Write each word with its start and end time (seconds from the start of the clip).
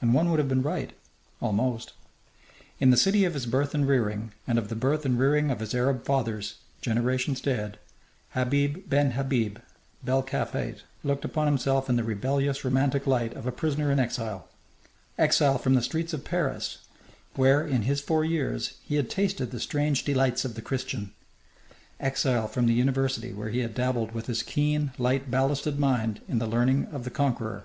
And 0.00 0.12
one 0.12 0.28
would 0.30 0.40
have 0.40 0.48
been 0.48 0.64
right, 0.64 0.90
almost. 1.40 1.92
In 2.80 2.90
the 2.90 2.96
city 2.96 3.24
of 3.24 3.34
his 3.34 3.46
birth 3.46 3.76
and 3.76 3.86
rearing, 3.86 4.32
and 4.44 4.58
of 4.58 4.68
the 4.70 4.74
birth 4.74 5.06
and 5.06 5.16
rearing 5.16 5.52
of 5.52 5.60
his 5.60 5.72
Arab 5.72 6.04
fathers 6.04 6.56
generations 6.80 7.40
dead, 7.40 7.78
Habib 8.30 8.88
ben 8.90 9.12
Habib 9.12 9.60
bel 10.02 10.24
Kalfate 10.24 10.82
looked 11.04 11.24
upon 11.24 11.46
himself 11.46 11.88
in 11.88 11.94
the 11.94 12.02
rebellious, 12.02 12.64
romantic 12.64 13.06
light 13.06 13.34
of 13.34 13.46
a 13.46 13.52
prisoner 13.52 13.92
in 13.92 14.00
exile 14.00 14.48
exile 15.16 15.58
from 15.58 15.74
the 15.74 15.80
streets 15.82 16.12
of 16.12 16.24
Paris 16.24 16.78
where, 17.36 17.64
in 17.64 17.82
his 17.82 18.00
four 18.00 18.24
years, 18.24 18.74
he 18.82 18.96
had 18.96 19.08
tasted 19.08 19.52
the 19.52 19.60
strange 19.60 20.02
delights 20.02 20.44
of 20.44 20.56
the 20.56 20.60
Christian 20.60 21.12
exile 22.00 22.48
from 22.48 22.66
the 22.66 22.74
university 22.74 23.32
where 23.32 23.50
he 23.50 23.60
had 23.60 23.76
dabbled 23.76 24.10
with 24.10 24.26
his 24.26 24.42
keen, 24.42 24.90
light 24.98 25.30
ballasted 25.30 25.78
mind 25.78 26.20
in 26.26 26.40
the 26.40 26.48
learning 26.48 26.86
of 26.86 27.04
the 27.04 27.10
conqueror. 27.10 27.64